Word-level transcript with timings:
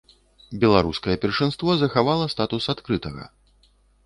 Беларускае 0.63 1.15
першынство 1.25 1.75
захавала 1.83 2.25
статус 2.35 2.63
адкрытага. 2.75 3.23